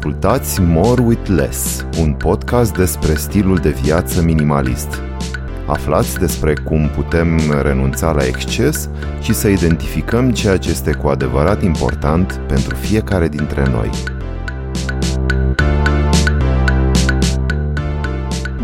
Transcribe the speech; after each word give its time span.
Ascultați 0.00 0.60
More 0.60 1.02
with 1.02 1.28
Less, 1.28 1.86
un 1.98 2.12
podcast 2.12 2.76
despre 2.76 3.14
stilul 3.14 3.56
de 3.56 3.70
viață 3.70 4.22
minimalist. 4.22 5.02
Aflați 5.66 6.18
despre 6.18 6.54
cum 6.54 6.88
putem 6.88 7.40
renunța 7.62 8.12
la 8.12 8.24
exces 8.26 8.88
și 9.20 9.34
să 9.34 9.48
identificăm 9.48 10.30
ceea 10.30 10.56
ce 10.56 10.70
este 10.70 10.92
cu 10.92 11.08
adevărat 11.08 11.62
important 11.62 12.40
pentru 12.48 12.74
fiecare 12.74 13.28
dintre 13.28 13.68
noi. 13.70 13.90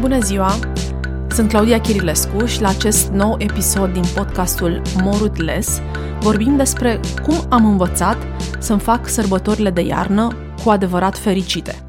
Bună 0.01 0.19
ziua! 0.19 0.59
Sunt 1.29 1.49
Claudia 1.49 1.81
Chirilescu 1.81 2.45
și 2.45 2.61
la 2.61 2.69
acest 2.69 3.09
nou 3.09 3.37
episod 3.39 3.93
din 3.93 4.05
podcastul 4.15 4.83
More 5.03 5.19
with 5.23 5.41
Less 5.41 5.81
vorbim 6.21 6.57
despre 6.57 7.01
cum 7.23 7.35
am 7.49 7.65
învățat 7.65 8.17
să-mi 8.59 8.81
fac 8.81 9.09
sărbătorile 9.09 9.71
de 9.71 9.81
iarnă 9.81 10.37
cu 10.67 10.73
adevărat 10.73 11.19
fericite. 11.19 11.85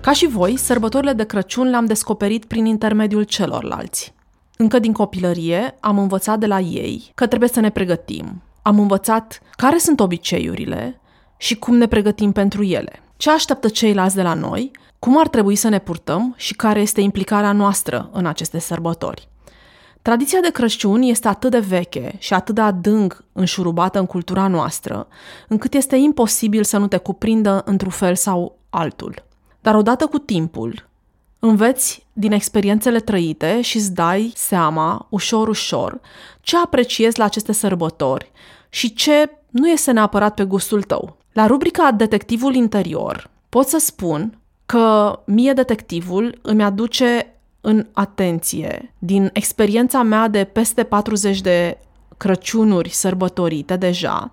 Ca 0.00 0.12
și 0.12 0.26
voi, 0.26 0.56
sărbătorile 0.56 1.12
de 1.12 1.24
Crăciun 1.24 1.70
le-am 1.70 1.84
descoperit 1.84 2.44
prin 2.44 2.64
intermediul 2.64 3.22
celorlalți. 3.22 4.14
Încă 4.56 4.78
din 4.78 4.92
copilărie 4.92 5.76
am 5.80 5.98
învățat 5.98 6.38
de 6.38 6.46
la 6.46 6.60
ei 6.60 7.12
că 7.14 7.26
trebuie 7.26 7.48
să 7.48 7.60
ne 7.60 7.70
pregătim. 7.70 8.42
Am 8.62 8.78
învățat 8.78 9.40
care 9.50 9.78
sunt 9.78 10.00
obiceiurile 10.00 11.00
și 11.36 11.56
cum 11.56 11.76
ne 11.76 11.86
pregătim 11.86 12.32
pentru 12.32 12.62
ele. 12.62 13.02
Ce 13.16 13.30
așteaptă 13.30 13.68
ceilalți 13.68 14.14
de 14.14 14.22
la 14.22 14.34
noi, 14.34 14.70
cum 14.98 15.18
ar 15.18 15.28
trebui 15.28 15.56
să 15.56 15.68
ne 15.68 15.78
purtăm 15.78 16.34
și 16.36 16.54
care 16.54 16.80
este 16.80 17.00
implicarea 17.00 17.52
noastră 17.52 18.10
în 18.12 18.26
aceste 18.26 18.58
sărbători. 18.58 19.29
Tradiția 20.02 20.40
de 20.40 20.50
Crăciun 20.50 21.02
este 21.02 21.28
atât 21.28 21.50
de 21.50 21.58
veche 21.58 22.14
și 22.18 22.34
atât 22.34 22.54
de 22.54 22.60
adânc 22.60 23.24
înșurubată 23.32 23.98
în 23.98 24.06
cultura 24.06 24.48
noastră, 24.48 25.08
încât 25.48 25.74
este 25.74 25.96
imposibil 25.96 26.64
să 26.64 26.78
nu 26.78 26.86
te 26.86 26.96
cuprindă 26.96 27.62
într-un 27.64 27.90
fel 27.90 28.14
sau 28.14 28.58
altul. 28.70 29.24
Dar 29.60 29.74
odată 29.74 30.06
cu 30.06 30.18
timpul, 30.18 30.88
înveți 31.38 32.06
din 32.12 32.32
experiențele 32.32 33.00
trăite 33.00 33.60
și 33.60 33.76
îți 33.76 33.94
dai 33.94 34.32
seama, 34.34 35.06
ușor, 35.10 35.48
ușor, 35.48 36.00
ce 36.40 36.56
apreciezi 36.56 37.18
la 37.18 37.24
aceste 37.24 37.52
sărbători 37.52 38.30
și 38.68 38.94
ce 38.94 39.30
nu 39.50 39.68
este 39.68 39.90
neapărat 39.90 40.34
pe 40.34 40.44
gustul 40.44 40.82
tău. 40.82 41.16
La 41.32 41.46
rubrica 41.46 41.92
Detectivul 41.92 42.54
interior 42.54 43.30
pot 43.48 43.66
să 43.66 43.78
spun 43.78 44.38
că 44.66 45.18
mie 45.26 45.52
detectivul 45.52 46.38
îmi 46.42 46.62
aduce 46.62 47.39
în 47.60 47.86
atenție 47.92 48.94
din 48.98 49.30
experiența 49.32 50.02
mea 50.02 50.28
de 50.28 50.44
peste 50.44 50.82
40 50.82 51.40
de 51.40 51.78
Crăciunuri 52.16 52.88
sărbătorite 52.88 53.76
deja, 53.76 54.32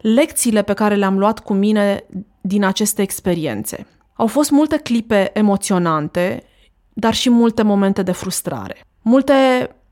lecțiile 0.00 0.62
pe 0.62 0.72
care 0.72 0.94
le-am 0.94 1.18
luat 1.18 1.38
cu 1.38 1.52
mine 1.52 2.04
din 2.40 2.64
aceste 2.64 3.02
experiențe. 3.02 3.86
Au 4.14 4.26
fost 4.26 4.50
multe 4.50 4.76
clipe 4.76 5.30
emoționante, 5.34 6.42
dar 6.92 7.14
și 7.14 7.30
multe 7.30 7.62
momente 7.62 8.02
de 8.02 8.12
frustrare. 8.12 8.80
Multe 9.02 9.34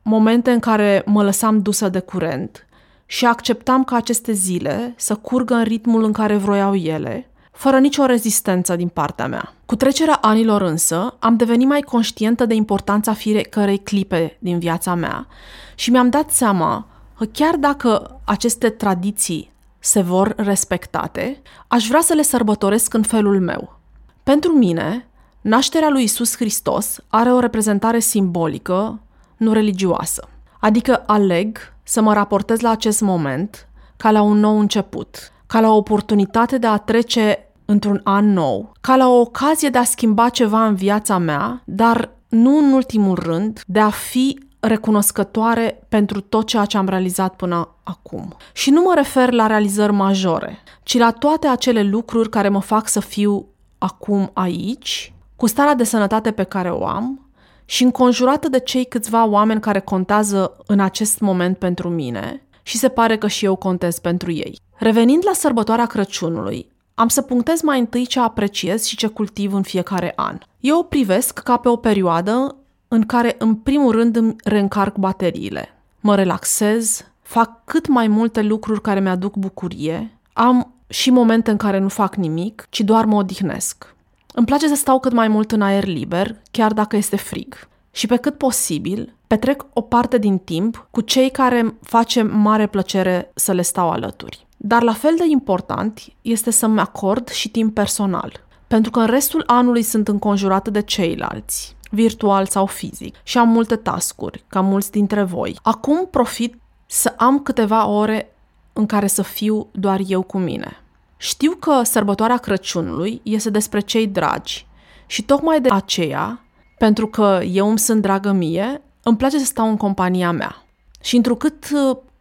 momente 0.03 0.51
în 0.51 0.59
care 0.59 1.03
mă 1.07 1.23
lăsam 1.23 1.63
dusă 1.63 1.89
de 1.89 2.01
curent 2.01 2.67
și 3.07 3.27
acceptam 3.27 3.85
ca 3.85 3.97
aceste 3.97 4.33
zile 4.33 4.95
să 4.97 5.15
curgă 5.15 5.55
în 5.55 5.63
ritmul 5.63 6.05
în 6.05 6.13
care 6.13 6.37
vroiau 6.37 6.75
ele, 6.75 7.31
fără 7.55 7.79
nicio 7.79 8.07
rezistență 8.07 8.77
din 8.77 8.89
partea 8.89 9.27
mea. 9.27 9.53
Cu 9.67 9.77
trecerea 9.77 10.19
anilor 10.21 10.63
însă, 10.63 11.17
am 11.19 11.37
devenit 11.37 11.69
mai 11.69 11.81
conștientă 11.81 12.47
de 12.47 12.55
importanța 12.55 13.13
fiecărei 13.13 13.79
clipe 13.79 14.37
din 14.39 14.59
viața 14.59 14.95
mea 14.95 15.27
și 15.75 15.91
mi-am 15.91 16.11
dat 16.11 16.31
seama 16.31 16.87
că 17.17 17.25
chiar 17.25 17.57
dacă 17.57 18.21
aceste 18.25 18.69
tradiții 18.69 19.53
se 19.79 20.01
vor 20.01 20.35
respectate, 20.37 21.43
aș 21.69 21.87
vrea 21.87 22.01
să 22.01 22.15
le 22.15 22.23
sărbătoresc 22.23 22.95
în 22.95 23.03
felul 23.03 23.41
meu. 23.41 23.79
Pentru 24.23 24.53
mine, 24.53 25.09
nașterea 25.41 25.89
lui 25.89 26.03
Isus 26.03 26.37
Hristos 26.37 27.01
are 27.09 27.33
o 27.33 27.39
reprezentare 27.39 27.99
simbolică, 27.99 29.01
nu 29.37 29.53
religioasă. 29.53 30.29
Adică 30.61 31.03
aleg 31.07 31.59
să 31.83 32.01
mă 32.01 32.13
raportez 32.13 32.61
la 32.61 32.71
acest 32.71 33.01
moment 33.01 33.69
ca 33.97 34.11
la 34.11 34.23
un 34.23 34.39
nou 34.39 34.59
început, 34.59 35.33
ca 35.47 35.61
la 35.61 35.69
o 35.69 35.77
oportunitate 35.77 36.59
de 36.59 36.67
a 36.67 36.77
trece 36.77 37.44
într-un 37.65 38.01
an 38.05 38.33
nou, 38.33 38.73
ca 38.81 38.97
la 38.97 39.09
o 39.09 39.21
ocazie 39.21 39.69
de 39.69 39.79
a 39.79 39.85
schimba 39.85 40.29
ceva 40.29 40.67
în 40.67 40.75
viața 40.75 41.19
mea, 41.19 41.63
dar 41.65 42.11
nu 42.29 42.59
în 42.59 42.73
ultimul 42.73 43.19
rând 43.23 43.61
de 43.67 43.81
a 43.81 43.91
fi 43.91 44.39
recunoscătoare 44.61 45.87
pentru 45.89 46.21
tot 46.21 46.47
ceea 46.47 46.65
ce 46.65 46.77
am 46.77 46.89
realizat 46.89 47.35
până 47.35 47.69
acum. 47.83 48.37
Și 48.53 48.71
nu 48.71 48.81
mă 48.81 48.93
refer 48.95 49.33
la 49.33 49.47
realizări 49.47 49.93
majore, 49.93 50.59
ci 50.83 50.99
la 50.99 51.11
toate 51.11 51.47
acele 51.47 51.83
lucruri 51.83 52.29
care 52.29 52.49
mă 52.49 52.61
fac 52.61 52.89
să 52.89 53.01
fiu 53.01 53.47
acum 53.79 54.31
aici, 54.33 55.13
cu 55.37 55.47
starea 55.47 55.75
de 55.75 55.85
sănătate 55.85 56.31
pe 56.31 56.43
care 56.43 56.71
o 56.71 56.87
am 56.87 57.29
și 57.65 57.83
înconjurată 57.83 58.49
de 58.49 58.59
cei 58.59 58.85
câțiva 58.85 59.27
oameni 59.27 59.61
care 59.61 59.81
contează 59.81 60.57
în 60.67 60.81
acest 60.81 61.21
moment 61.21 61.59
pentru 61.59 61.89
mine 61.89 62.47
și 62.63 62.79
se 62.79 62.89
pare 62.89 63.19
că 63.19 63.27
și 63.27 63.45
eu 63.45 63.57
contez 63.57 63.99
pentru 63.99 64.33
ei. 64.33 64.59
Revenind 64.75 65.23
la 65.27 65.33
sărbătoarea 65.33 65.87
Crăciunului, 65.87 66.73
am 66.95 67.09
să 67.09 67.23
punctez 67.23 67.61
mai 67.61 67.79
întâi 67.79 68.07
ce 68.07 68.21
apreciez 68.21 68.85
și 68.85 68.97
ce 68.97 69.07
cultiv 69.07 69.55
în 69.55 69.63
fiecare 69.63 70.13
an. 70.17 70.39
Eu 70.61 70.79
o 70.79 70.83
privesc 70.83 71.39
ca 71.39 71.57
pe 71.57 71.69
o 71.69 71.77
perioadă 71.77 72.57
în 72.89 73.07
care, 73.07 73.35
în 73.39 73.55
primul 73.55 73.91
rând, 73.91 74.17
îmi 74.17 74.37
reîncarc 74.45 74.97
bateriile. 74.97 75.69
Mă 76.01 76.15
relaxez, 76.15 77.05
fac 77.23 77.65
cât 77.65 77.87
mai 77.87 78.09
multe 78.09 78.43
lucruri 78.43 78.81
care 78.81 79.01
mi-aduc 79.01 79.37
bucurie, 79.37 80.19
am 80.33 80.73
și 80.87 81.11
momente 81.11 81.51
în 81.51 81.57
care 81.57 81.79
nu 81.79 81.89
fac 81.89 82.15
nimic, 82.15 82.67
ci 82.71 82.81
doar 82.81 83.05
mă 83.05 83.17
odihnesc. 83.17 83.95
Îmi 84.35 84.47
place 84.47 84.69
să 84.69 84.75
stau 84.75 85.01
cât 85.01 85.13
mai 85.13 85.29
mult 85.29 85.53
în 85.53 85.63
aer 85.63 85.85
liber, 85.85 86.37
chiar 86.51 86.73
dacă 86.73 86.97
este 86.97 87.17
frig. 87.17 87.69
Și 87.91 88.07
pe 88.07 88.17
cât 88.17 88.39
posibil, 88.39 89.15
petrec 89.27 89.67
o 89.73 89.81
parte 89.81 90.19
din 90.19 90.39
timp 90.39 90.87
cu 90.91 91.01
cei 91.01 91.31
care 91.31 91.59
îmi 91.59 91.75
face 91.83 92.23
mare 92.23 92.67
plăcere 92.67 93.31
să 93.35 93.53
le 93.53 93.63
stau 93.63 93.91
alături. 93.91 94.44
Dar 94.67 94.83
la 94.83 94.93
fel 94.93 95.15
de 95.17 95.25
important 95.29 96.01
este 96.23 96.51
să-mi 96.51 96.81
acord 96.81 97.29
și 97.29 97.49
timp 97.49 97.75
personal, 97.75 98.45
pentru 98.67 98.91
că 98.91 98.99
în 98.99 99.07
restul 99.07 99.43
anului 99.47 99.83
sunt 99.83 100.09
înconjurată 100.09 100.71
de 100.71 100.83
ceilalți, 100.83 101.77
virtual 101.91 102.47
sau 102.47 102.67
fizic, 102.67 103.17
și 103.23 103.39
am 103.39 103.49
multe 103.49 103.77
tascuri, 103.77 104.45
ca 104.49 104.61
mulți 104.61 104.91
dintre 104.91 105.23
voi. 105.23 105.59
Acum 105.63 106.07
profit 106.11 106.55
să 106.87 107.15
am 107.17 107.41
câteva 107.41 107.87
ore 107.87 108.35
în 108.73 108.87
care 108.87 109.07
să 109.07 109.23
fiu 109.23 109.67
doar 109.73 110.01
eu 110.07 110.23
cu 110.23 110.39
mine. 110.39 110.77
Știu 111.17 111.51
că 111.51 111.83
sărbătoarea 111.83 112.37
Crăciunului 112.37 113.21
este 113.23 113.51
despre 113.51 113.81
cei 113.81 114.07
dragi 114.07 114.67
și 115.07 115.23
tocmai 115.23 115.61
de 115.61 115.69
aceea, 115.71 116.45
pentru 116.79 117.07
că 117.07 117.41
eu 117.47 117.69
îmi 117.69 117.79
sunt 117.79 118.03
dragă 118.03 118.33
mie, 118.33 118.83
îmi 119.03 119.17
place 119.17 119.39
să 119.39 119.45
stau 119.45 119.69
în 119.69 119.77
compania 119.77 120.31
mea. 120.31 120.65
Și 121.01 121.17
întrucât 121.17 121.69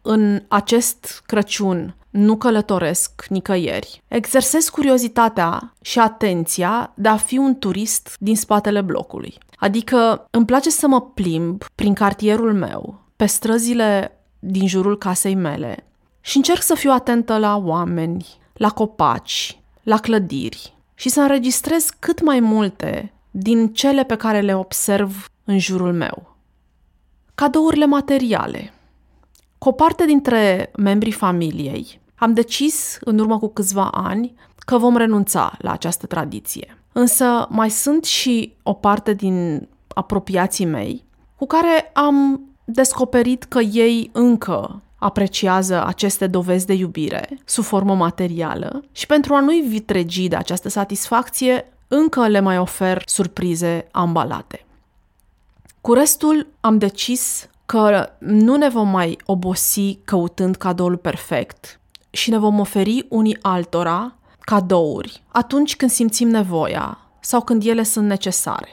în 0.02 0.42
acest 0.48 1.22
Crăciun 1.26 1.94
nu 2.14 2.36
călătoresc 2.36 3.24
nicăieri. 3.28 4.02
Exersez 4.08 4.68
curiozitatea 4.68 5.74
și 5.82 5.98
atenția 5.98 6.92
de 6.94 7.08
a 7.08 7.16
fi 7.16 7.38
un 7.38 7.58
turist 7.58 8.16
din 8.18 8.36
spatele 8.36 8.80
blocului. 8.80 9.38
Adică 9.56 10.26
îmi 10.30 10.44
place 10.46 10.70
să 10.70 10.86
mă 10.86 11.00
plimb 11.02 11.64
prin 11.74 11.94
cartierul 11.94 12.54
meu, 12.54 13.00
pe 13.16 13.26
străzile 13.26 14.18
din 14.38 14.68
jurul 14.68 14.98
casei 14.98 15.34
mele 15.34 15.86
și 16.20 16.36
încerc 16.36 16.62
să 16.62 16.74
fiu 16.74 16.90
atentă 16.90 17.38
la 17.38 17.56
oameni, 17.56 18.26
la 18.52 18.70
copaci, 18.70 19.60
la 19.82 19.98
clădiri 19.98 20.74
și 20.94 21.08
să 21.08 21.20
înregistrez 21.20 21.88
cât 21.98 22.22
mai 22.22 22.40
multe 22.40 23.12
din 23.30 23.72
cele 23.72 24.04
pe 24.04 24.16
care 24.16 24.40
le 24.40 24.56
observ 24.56 25.28
în 25.44 25.58
jurul 25.58 25.92
meu. 25.92 26.36
Cadourile 27.34 27.86
materiale. 27.86 28.72
Cu 29.58 29.68
o 29.68 29.72
parte 29.72 30.04
dintre 30.04 30.70
membrii 30.76 31.12
familiei 31.12 32.02
am 32.14 32.32
decis, 32.32 32.98
în 33.00 33.18
urmă 33.18 33.38
cu 33.38 33.48
câțiva 33.48 33.88
ani, 33.92 34.34
că 34.58 34.78
vom 34.78 34.96
renunța 34.96 35.56
la 35.58 35.72
această 35.72 36.06
tradiție. 36.06 36.78
Însă 36.92 37.46
mai 37.50 37.70
sunt 37.70 38.04
și 38.04 38.54
o 38.62 38.72
parte 38.72 39.12
din 39.12 39.68
apropiații 39.88 40.64
mei 40.64 41.04
cu 41.36 41.46
care 41.46 41.90
am 41.92 42.40
descoperit 42.64 43.44
că 43.44 43.60
ei 43.60 44.10
încă 44.12 44.82
apreciază 44.98 45.84
aceste 45.86 46.26
dovezi 46.26 46.66
de 46.66 46.72
iubire 46.72 47.38
sub 47.44 47.64
formă 47.64 47.94
materială 47.94 48.84
și 48.92 49.06
pentru 49.06 49.34
a 49.34 49.40
nu-i 49.40 49.60
vitregi 49.60 50.28
de 50.28 50.36
această 50.36 50.68
satisfacție, 50.68 51.72
încă 51.88 52.26
le 52.26 52.40
mai 52.40 52.58
ofer 52.58 53.02
surprize 53.06 53.86
ambalate. 53.90 54.66
Cu 55.80 55.92
restul 55.92 56.46
am 56.60 56.78
decis 56.78 57.48
că 57.66 58.08
nu 58.18 58.56
ne 58.56 58.68
vom 58.68 58.88
mai 58.88 59.18
obosi 59.24 59.98
căutând 60.04 60.56
cadoul 60.56 60.96
perfect, 60.96 61.80
și 62.14 62.30
ne 62.30 62.38
vom 62.38 62.60
oferi 62.60 63.06
unii 63.08 63.38
altora 63.42 64.14
cadouri 64.40 65.22
atunci 65.28 65.76
când 65.76 65.90
simțim 65.90 66.28
nevoia 66.28 66.98
sau 67.20 67.40
când 67.40 67.66
ele 67.66 67.82
sunt 67.82 68.06
necesare. 68.06 68.68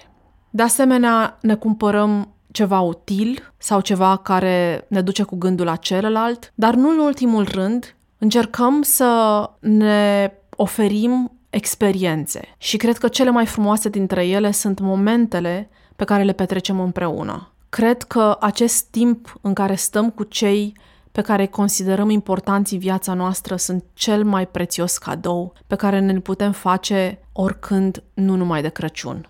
De 0.49 0.63
asemenea, 0.63 1.37
ne 1.41 1.55
cumpărăm 1.55 2.33
ceva 2.51 2.79
util 2.79 3.53
sau 3.57 3.79
ceva 3.79 4.17
care 4.17 4.85
ne 4.87 5.01
duce 5.01 5.23
cu 5.23 5.35
gândul 5.35 5.65
la 5.65 5.75
celălalt, 5.75 6.51
dar 6.55 6.73
nu 6.73 6.89
în 6.89 6.97
ultimul 6.97 7.43
rând 7.43 7.95
încercăm 8.17 8.81
să 8.81 9.49
ne 9.59 10.31
oferim 10.55 11.31
experiențe 11.49 12.41
și 12.57 12.77
cred 12.77 12.97
că 12.97 13.07
cele 13.07 13.29
mai 13.29 13.45
frumoase 13.45 13.89
dintre 13.89 14.27
ele 14.27 14.51
sunt 14.51 14.79
momentele 14.79 15.69
pe 15.95 16.03
care 16.03 16.23
le 16.23 16.31
petrecem 16.31 16.79
împreună. 16.79 17.51
Cred 17.69 18.03
că 18.03 18.37
acest 18.39 18.83
timp 18.83 19.37
în 19.41 19.53
care 19.53 19.75
stăm 19.75 20.09
cu 20.09 20.23
cei 20.23 20.77
pe 21.11 21.21
care 21.21 21.45
considerăm 21.45 22.09
importanți 22.09 22.73
în 22.73 22.79
viața 22.79 23.13
noastră 23.13 23.55
sunt 23.55 23.83
cel 23.93 24.23
mai 24.23 24.47
prețios 24.47 24.97
cadou 24.97 25.53
pe 25.67 25.75
care 25.75 25.99
ne 25.99 26.19
putem 26.19 26.51
face 26.51 27.19
oricând, 27.31 28.03
nu 28.13 28.35
numai 28.35 28.61
de 28.61 28.69
Crăciun. 28.69 29.29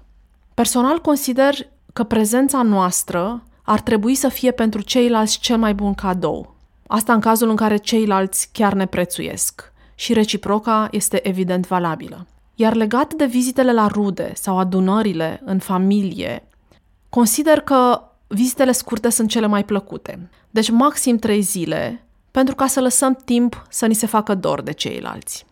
Personal 0.54 1.00
consider 1.00 1.56
că 1.94 2.04
prezența 2.04 2.62
noastră 2.62 3.44
ar 3.64 3.82
trebui 3.82 4.16
să 4.16 4.28
fie 4.28 4.52
pentru 4.52 4.82
ceilalți 4.82 5.40
cel 5.40 5.58
mai 5.58 5.74
bun 5.74 5.94
cadou. 5.94 6.56
Asta 6.88 7.14
în 7.14 7.20
cazul 7.20 7.50
în 7.50 7.56
care 7.56 7.78
ceilalți 7.78 8.50
chiar 8.52 8.74
ne 8.74 8.86
prețuiesc. 8.86 9.72
Și 9.96 10.14
reciproca 10.14 10.88
este 10.92 11.28
evident 11.28 11.68
valabilă. 11.68 12.28
Iar 12.56 12.74
legat 12.74 13.14
de 13.14 13.26
vizitele 13.26 13.74
la 13.74 13.88
rude 13.88 14.32
sau 14.36 14.58
adunările 14.58 15.42
în 15.46 15.60
familie, 15.60 16.48
consider 17.10 17.60
că 17.60 18.02
vizitele 18.32 18.72
scurte 18.72 19.10
sunt 19.10 19.30
cele 19.30 19.48
mai 19.48 19.64
plăcute. 19.64 20.30
Deci 20.50 20.70
maxim 20.70 21.18
trei 21.18 21.42
zile, 21.42 22.06
pentru 22.32 22.56
ca 22.56 22.68
să 22.68 22.82
lăsăm 22.82 23.18
timp 23.26 23.66
să 23.70 23.86
ni 23.86 23.94
se 23.94 24.06
facă 24.06 24.36
dor 24.36 24.62
de 24.62 24.72
ceilalți. 24.72 25.46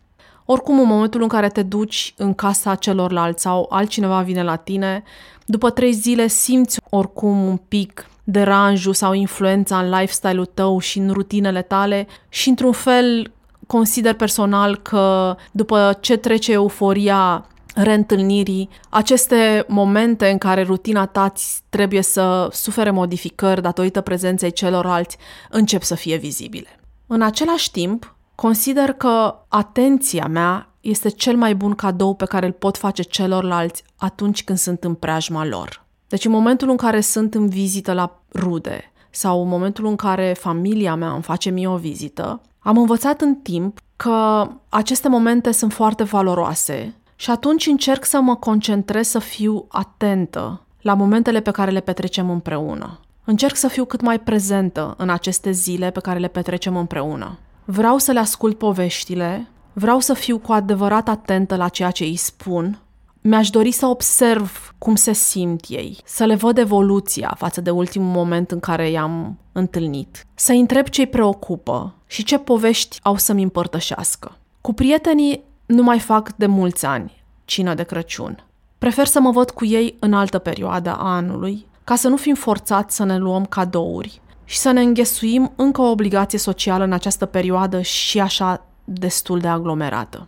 Oricum, 0.44 0.80
în 0.80 0.86
momentul 0.86 1.22
în 1.22 1.28
care 1.28 1.48
te 1.48 1.62
duci 1.62 2.14
în 2.16 2.34
casa 2.34 2.74
celorlalți 2.74 3.42
sau 3.42 3.66
altcineva 3.70 4.20
vine 4.20 4.42
la 4.42 4.56
tine, 4.56 5.02
după 5.46 5.70
trei 5.70 5.92
zile 5.92 6.26
simți 6.26 6.80
oricum 6.90 7.46
un 7.46 7.56
pic 7.56 8.10
deranjul 8.24 8.94
sau 8.94 9.12
influența 9.12 9.78
în 9.78 9.90
lifestyle-ul 9.90 10.46
tău 10.54 10.78
și 10.78 10.98
în 10.98 11.10
rutinele 11.10 11.62
tale 11.62 12.06
și 12.28 12.48
într-un 12.48 12.72
fel 12.72 13.32
consider 13.66 14.14
personal 14.14 14.76
că 14.76 15.36
după 15.50 15.98
ce 16.00 16.16
trece 16.16 16.52
euforia 16.52 17.46
reîntâlnirii, 17.74 18.68
aceste 18.88 19.64
momente 19.68 20.28
în 20.28 20.38
care 20.38 20.62
rutina 20.62 21.06
ta 21.06 21.32
trebuie 21.68 22.02
să 22.02 22.48
sufere 22.52 22.90
modificări 22.90 23.62
datorită 23.62 24.00
prezenței 24.00 24.52
celorlalți 24.52 25.16
încep 25.50 25.82
să 25.82 25.94
fie 25.94 26.16
vizibile. 26.16 26.80
În 27.06 27.22
același 27.22 27.70
timp, 27.70 28.14
consider 28.34 28.92
că 28.92 29.34
atenția 29.48 30.26
mea 30.26 30.68
este 30.80 31.08
cel 31.08 31.36
mai 31.36 31.54
bun 31.54 31.74
cadou 31.74 32.14
pe 32.14 32.24
care 32.24 32.46
îl 32.46 32.52
pot 32.52 32.76
face 32.76 33.02
celorlalți 33.02 33.84
atunci 33.96 34.44
când 34.44 34.58
sunt 34.58 34.84
în 34.84 34.94
preajma 34.94 35.44
lor. 35.44 35.84
Deci 36.08 36.24
în 36.24 36.30
momentul 36.30 36.70
în 36.70 36.76
care 36.76 37.00
sunt 37.00 37.34
în 37.34 37.48
vizită 37.48 37.92
la 37.92 38.20
rude 38.34 38.92
sau 39.10 39.42
în 39.42 39.48
momentul 39.48 39.86
în 39.86 39.96
care 39.96 40.36
familia 40.38 40.94
mea 40.94 41.12
îmi 41.12 41.22
face 41.22 41.50
mie 41.50 41.68
o 41.68 41.76
vizită, 41.76 42.40
am 42.58 42.78
învățat 42.78 43.20
în 43.20 43.34
timp 43.34 43.78
că 43.96 44.48
aceste 44.68 45.08
momente 45.08 45.50
sunt 45.50 45.72
foarte 45.72 46.02
valoroase 46.02 46.94
și 47.20 47.30
atunci 47.30 47.66
încerc 47.66 48.04
să 48.04 48.20
mă 48.20 48.36
concentrez 48.36 49.08
să 49.08 49.18
fiu 49.18 49.64
atentă 49.68 50.60
la 50.80 50.94
momentele 50.94 51.40
pe 51.40 51.50
care 51.50 51.70
le 51.70 51.80
petrecem 51.80 52.30
împreună. 52.30 53.00
Încerc 53.24 53.56
să 53.56 53.68
fiu 53.68 53.84
cât 53.84 54.00
mai 54.00 54.20
prezentă 54.20 54.94
în 54.96 55.10
aceste 55.10 55.50
zile 55.50 55.90
pe 55.90 56.00
care 56.00 56.18
le 56.18 56.28
petrecem 56.28 56.76
împreună. 56.76 57.38
Vreau 57.64 57.98
să 57.98 58.12
le 58.12 58.18
ascult 58.18 58.58
poveștile, 58.58 59.48
vreau 59.72 59.98
să 59.98 60.14
fiu 60.14 60.38
cu 60.38 60.52
adevărat 60.52 61.08
atentă 61.08 61.56
la 61.56 61.68
ceea 61.68 61.90
ce 61.90 62.04
îi 62.04 62.16
spun 62.16 62.78
mi-aș 63.20 63.50
dori 63.50 63.70
să 63.70 63.86
observ 63.86 64.74
cum 64.78 64.94
se 64.94 65.12
simt 65.12 65.64
ei, 65.68 65.98
să 66.04 66.24
le 66.24 66.34
văd 66.34 66.58
evoluția 66.58 67.34
față 67.38 67.60
de 67.60 67.70
ultimul 67.70 68.10
moment 68.10 68.50
în 68.50 68.60
care 68.60 68.90
i-am 68.90 69.38
întâlnit, 69.52 70.26
să 70.34 70.52
întreb 70.52 70.88
ce 70.88 71.00
îi 71.00 71.06
preocupă 71.06 71.94
și 72.06 72.24
ce 72.24 72.38
povești 72.38 72.98
au 73.02 73.16
să-mi 73.16 73.42
împărtășească. 73.42 74.36
Cu 74.60 74.72
prietenii 74.72 75.48
nu 75.70 75.82
mai 75.82 75.98
fac 75.98 76.32
de 76.36 76.46
mulți 76.46 76.86
ani 76.86 77.22
cină 77.44 77.74
de 77.74 77.82
Crăciun. 77.82 78.44
Prefer 78.78 79.06
să 79.06 79.20
mă 79.20 79.30
văd 79.30 79.50
cu 79.50 79.64
ei 79.64 79.96
în 80.00 80.12
altă 80.12 80.38
perioadă 80.38 80.90
a 80.90 81.14
anului, 81.14 81.66
ca 81.84 81.96
să 81.96 82.08
nu 82.08 82.16
fim 82.16 82.34
forțați 82.34 82.96
să 82.96 83.04
ne 83.04 83.18
luăm 83.18 83.46
cadouri 83.46 84.20
și 84.44 84.58
să 84.58 84.70
ne 84.70 84.80
înghesuim 84.80 85.52
încă 85.56 85.80
o 85.80 85.90
obligație 85.90 86.38
socială 86.38 86.84
în 86.84 86.92
această 86.92 87.26
perioadă 87.26 87.80
și 87.80 88.20
așa 88.20 88.66
destul 88.84 89.38
de 89.38 89.48
aglomerată. 89.48 90.26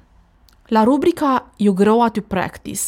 La 0.67 0.85
rubrica 0.85 1.51
You 1.57 1.75
Grow 1.75 1.99
What 1.99 2.17
You 2.17 2.25
Practice, 2.29 2.83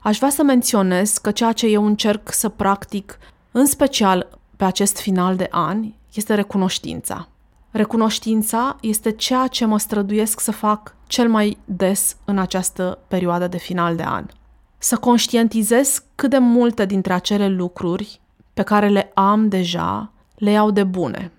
aș 0.00 0.18
vrea 0.18 0.30
să 0.30 0.42
menționez 0.42 1.18
că 1.18 1.30
ceea 1.30 1.52
ce 1.52 1.66
eu 1.66 1.86
încerc 1.86 2.32
să 2.32 2.48
practic, 2.48 3.18
în 3.50 3.66
special 3.66 4.38
pe 4.56 4.64
acest 4.64 4.98
final 4.98 5.36
de 5.36 5.48
an, 5.50 5.84
este 6.14 6.34
recunoștința. 6.34 7.28
Recunoștința 7.70 8.76
este 8.80 9.10
ceea 9.10 9.46
ce 9.46 9.64
mă 9.64 9.78
străduiesc 9.78 10.40
să 10.40 10.52
fac 10.52 10.94
cel 11.06 11.28
mai 11.28 11.58
des 11.64 12.16
în 12.24 12.38
această 12.38 12.98
perioadă 13.08 13.48
de 13.48 13.58
final 13.58 13.96
de 13.96 14.02
an. 14.02 14.26
Să 14.78 14.96
conștientizez 14.96 16.02
cât 16.14 16.30
de 16.30 16.38
multe 16.38 16.86
dintre 16.86 17.12
acele 17.12 17.48
lucruri 17.48 18.20
pe 18.54 18.62
care 18.62 18.88
le 18.88 19.10
am 19.14 19.48
deja 19.48 20.10
le 20.34 20.50
iau 20.50 20.70
de 20.70 20.84
bune. 20.84 21.32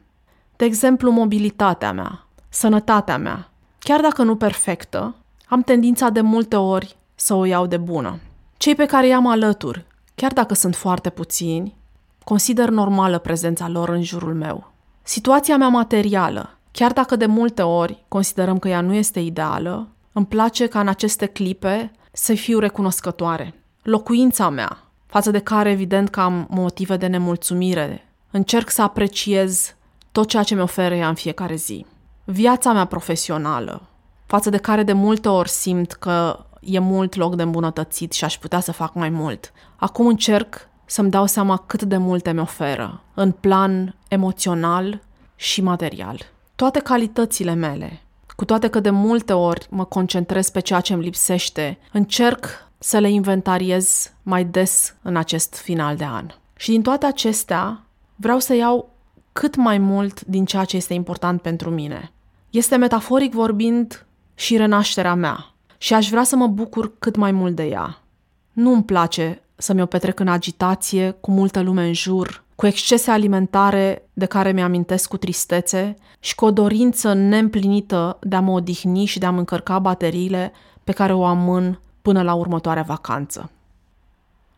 De 0.55 0.65
exemplu, 0.65 1.11
mobilitatea 1.11 1.91
mea, 1.91 2.25
sănătatea 2.49 3.17
mea, 3.17 3.49
chiar 3.79 4.01
dacă 4.01 4.23
nu 4.23 4.35
perfectă, 4.35 5.15
am 5.47 5.61
tendința 5.61 6.09
de 6.09 6.21
multe 6.21 6.55
ori 6.55 6.97
să 7.15 7.33
o 7.33 7.45
iau 7.45 7.65
de 7.65 7.77
bună. 7.77 8.19
Cei 8.57 8.75
pe 8.75 8.85
care 8.85 9.07
i-am 9.07 9.27
alături, 9.27 9.85
chiar 10.15 10.33
dacă 10.33 10.53
sunt 10.53 10.75
foarte 10.75 11.09
puțini, 11.09 11.75
consider 12.23 12.69
normală 12.69 13.17
prezența 13.17 13.67
lor 13.67 13.89
în 13.89 14.03
jurul 14.03 14.33
meu. 14.33 14.70
Situația 15.11 15.57
mea 15.57 15.67
materială, 15.67 16.57
chiar 16.71 16.91
dacă 16.91 17.15
de 17.15 17.25
multe 17.25 17.61
ori 17.61 18.05
considerăm 18.07 18.59
că 18.59 18.67
ea 18.67 18.81
nu 18.81 18.93
este 18.93 19.19
ideală, 19.19 19.87
îmi 20.11 20.25
place 20.25 20.67
ca 20.67 20.79
în 20.79 20.87
aceste 20.87 21.25
clipe 21.25 21.91
să 22.11 22.33
fiu 22.33 22.59
recunoscătoare. 22.59 23.63
Locuința 23.81 24.49
mea, 24.49 24.77
față 25.05 25.31
de 25.31 25.39
care 25.39 25.69
evident 25.69 26.09
că 26.09 26.19
am 26.19 26.47
motive 26.49 26.97
de 26.97 27.07
nemulțumire, 27.07 28.11
încerc 28.31 28.69
să 28.69 28.81
apreciez 28.81 29.75
tot 30.11 30.27
ceea 30.27 30.43
ce 30.43 30.55
mi 30.55 30.61
oferă 30.61 30.95
ea 30.95 31.07
în 31.07 31.15
fiecare 31.15 31.55
zi. 31.55 31.85
Viața 32.23 32.73
mea 32.73 32.85
profesională, 32.85 33.81
față 34.25 34.49
de 34.49 34.57
care 34.57 34.83
de 34.83 34.93
multe 34.93 35.29
ori 35.29 35.49
simt 35.49 35.91
că 35.91 36.45
e 36.59 36.79
mult 36.79 37.15
loc 37.15 37.35
de 37.35 37.43
îmbunătățit 37.43 38.11
și 38.11 38.23
aș 38.23 38.37
putea 38.37 38.59
să 38.59 38.71
fac 38.71 38.93
mai 38.93 39.09
mult. 39.09 39.51
Acum 39.75 40.07
încerc 40.07 40.69
să-mi 40.91 41.09
dau 41.09 41.25
seama 41.25 41.57
cât 41.57 41.83
de 41.83 41.97
multe 41.97 42.31
mi 42.31 42.39
oferă, 42.39 43.01
în 43.13 43.31
plan 43.31 43.95
emoțional 44.07 45.01
și 45.35 45.61
material. 45.61 46.19
Toate 46.55 46.79
calitățile 46.79 47.53
mele, 47.53 48.01
cu 48.35 48.45
toate 48.45 48.67
că 48.67 48.79
de 48.79 48.89
multe 48.89 49.33
ori 49.33 49.67
mă 49.69 49.85
concentrez 49.85 50.49
pe 50.49 50.59
ceea 50.59 50.79
ce 50.79 50.93
îmi 50.93 51.03
lipsește, 51.03 51.77
încerc 51.91 52.45
să 52.77 52.97
le 52.97 53.09
inventariez 53.09 54.13
mai 54.23 54.43
des 54.45 54.95
în 55.01 55.15
acest 55.15 55.55
final 55.55 55.95
de 55.95 56.05
an. 56.05 56.27
Și 56.55 56.71
din 56.71 56.81
toate 56.81 57.05
acestea, 57.05 57.83
vreau 58.15 58.39
să 58.39 58.55
iau 58.55 58.89
cât 59.31 59.55
mai 59.55 59.77
mult 59.77 60.21
din 60.21 60.45
ceea 60.45 60.63
ce 60.63 60.75
este 60.75 60.93
important 60.93 61.41
pentru 61.41 61.69
mine. 61.69 62.11
Este 62.49 62.75
metaforic 62.75 63.33
vorbind 63.33 64.05
și 64.35 64.57
renașterea 64.57 65.15
mea 65.15 65.45
și 65.77 65.93
aș 65.93 66.09
vrea 66.09 66.23
să 66.23 66.35
mă 66.35 66.47
bucur 66.47 66.91
cât 66.99 67.15
mai 67.15 67.31
mult 67.31 67.55
de 67.55 67.63
ea. 67.63 68.01
Nu 68.51 68.73
îmi 68.73 68.83
place 68.83 69.40
să 69.61 69.73
mi-o 69.73 69.85
petrec 69.85 70.19
în 70.19 70.27
agitație, 70.27 71.11
cu 71.11 71.31
multă 71.31 71.61
lume 71.61 71.85
în 71.85 71.93
jur, 71.93 72.43
cu 72.55 72.65
excese 72.65 73.11
alimentare 73.11 74.09
de 74.13 74.25
care 74.25 74.51
mi-amintesc 74.51 75.09
cu 75.09 75.17
tristețe 75.17 75.95
și 76.19 76.35
cu 76.35 76.45
o 76.45 76.51
dorință 76.51 77.13
neîmplinită 77.13 78.17
de 78.21 78.35
a 78.35 78.39
mă 78.39 78.51
odihni 78.51 79.05
și 79.05 79.19
de 79.19 79.25
a-mi 79.25 79.37
încărca 79.37 79.79
bateriile 79.79 80.51
pe 80.83 80.91
care 80.91 81.13
o 81.13 81.25
amân 81.25 81.79
până 82.01 82.21
la 82.21 82.33
următoarea 82.33 82.83
vacanță. 82.83 83.51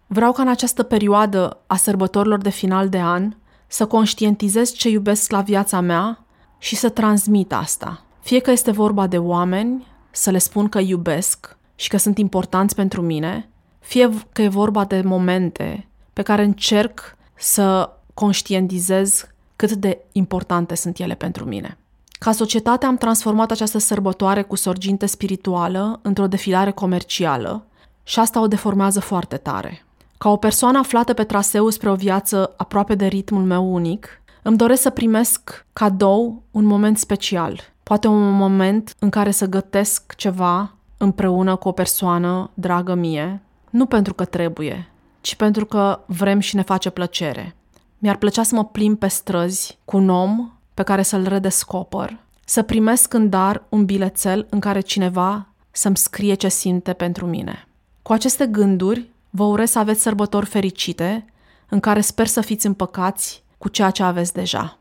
Vreau 0.07 0.31
ca 0.31 0.41
în 0.41 0.47
această 0.47 0.83
perioadă 0.83 1.57
a 1.67 1.75
sărbătorilor 1.75 2.41
de 2.41 2.49
final 2.49 2.89
de 2.89 2.99
an 2.99 3.35
să 3.67 3.85
conștientizez 3.85 4.71
ce 4.71 4.89
iubesc 4.89 5.31
la 5.31 5.41
viața 5.41 5.79
mea 5.79 6.25
și 6.57 6.75
să 6.75 6.89
transmit 6.89 7.53
asta, 7.53 8.03
fie 8.21 8.39
că 8.39 8.51
este 8.51 8.71
vorba 8.71 9.07
de 9.07 9.17
oameni, 9.17 9.87
să 10.11 10.31
le 10.31 10.37
spun 10.37 10.69
că 10.69 10.79
iubesc 10.79 11.57
și 11.75 11.89
că 11.89 11.97
sunt 11.97 12.17
importanți 12.17 12.75
pentru 12.75 13.01
mine, 13.01 13.49
fie 13.83 14.09
că 14.31 14.41
e 14.41 14.47
vorba 14.47 14.85
de 14.85 15.01
momente 15.01 15.87
pe 16.13 16.21
care 16.21 16.43
încerc 16.43 17.17
să 17.35 17.89
conștientizez 18.13 19.27
cât 19.55 19.71
de 19.71 19.97
importante 20.11 20.75
sunt 20.75 20.99
ele 20.99 21.13
pentru 21.13 21.45
mine. 21.45 21.77
Ca 22.11 22.31
societate 22.31 22.85
am 22.85 22.97
transformat 22.97 23.51
această 23.51 23.77
sărbătoare 23.77 24.41
cu 24.41 24.55
sorginte 24.55 25.05
spirituală 25.05 25.99
într-o 26.01 26.27
defilare 26.27 26.71
comercială 26.71 27.65
și 28.03 28.19
asta 28.19 28.41
o 28.41 28.47
deformează 28.47 28.99
foarte 28.99 29.37
tare. 29.37 29.85
Ca 30.17 30.29
o 30.29 30.37
persoană 30.37 30.77
aflată 30.77 31.13
pe 31.13 31.23
traseu 31.23 31.69
spre 31.69 31.89
o 31.89 31.95
viață 31.95 32.53
aproape 32.57 32.95
de 32.95 33.05
ritmul 33.05 33.43
meu 33.43 33.73
unic, 33.73 34.21
îmi 34.41 34.57
doresc 34.57 34.81
să 34.81 34.89
primesc 34.89 35.65
cadou 35.73 36.43
un 36.51 36.63
moment 36.63 36.97
special, 36.97 37.59
poate 37.83 38.07
un 38.07 38.31
moment 38.31 38.95
în 38.99 39.09
care 39.09 39.31
să 39.31 39.45
gătesc 39.45 40.15
ceva 40.15 40.73
împreună 40.97 41.55
cu 41.55 41.67
o 41.67 41.71
persoană 41.71 42.49
dragă 42.53 42.93
mie, 42.93 43.41
nu 43.73 43.85
pentru 43.85 44.13
că 44.13 44.25
trebuie, 44.25 44.91
ci 45.21 45.35
pentru 45.35 45.65
că 45.65 45.99
vrem 46.05 46.39
și 46.39 46.55
ne 46.55 46.61
face 46.61 46.89
plăcere. 46.89 47.55
Mi-ar 47.97 48.15
plăcea 48.15 48.43
să 48.43 48.55
mă 48.55 48.65
plimb 48.65 48.97
pe 48.97 49.07
străzi 49.07 49.77
cu 49.85 49.97
un 49.97 50.09
om 50.09 50.51
pe 50.73 50.83
care 50.83 51.01
să-l 51.01 51.27
redescoper, 51.27 52.19
să 52.45 52.61
primesc 52.61 53.13
în 53.13 53.29
dar 53.29 53.63
un 53.69 53.85
bilețel 53.85 54.47
în 54.49 54.59
care 54.59 54.79
cineva 54.79 55.47
să-mi 55.71 55.97
scrie 55.97 56.33
ce 56.33 56.47
simte 56.47 56.93
pentru 56.93 57.25
mine. 57.25 57.67
Cu 58.01 58.13
aceste 58.13 58.45
gânduri, 58.45 59.09
vă 59.29 59.43
urez 59.43 59.69
să 59.69 59.79
aveți 59.79 60.01
sărbători 60.01 60.45
fericite, 60.45 61.25
în 61.69 61.79
care 61.79 62.01
sper 62.01 62.27
să 62.27 62.41
fiți 62.41 62.65
împăcați 62.65 63.43
cu 63.57 63.69
ceea 63.69 63.89
ce 63.89 64.03
aveți 64.03 64.33
deja. 64.33 64.77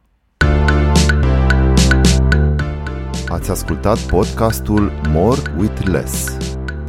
Ați 3.28 3.50
ascultat 3.50 3.99
podcastul 3.99 4.92
More 5.08 5.40
with 5.58 5.82
Less. 5.84 6.41